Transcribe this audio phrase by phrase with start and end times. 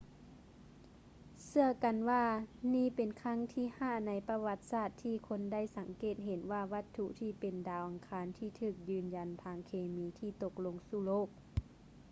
[1.45, 2.23] ເຊື່ອກັນວ່າ
[2.73, 10.07] ນີ້ເປັນຄັ້ງທີຫ້າໃນປະຫວັດສາດທີ່ຄົນໄດ້ສັງເກດເຫັນວ່າວັດຖຸທີ່ເປັນດາວອັງຄານທີ່ຖືກຢືນຢັນທາງເຄມີ
[10.41, 11.27] ຕົກລົງມາສູ່ໂລກ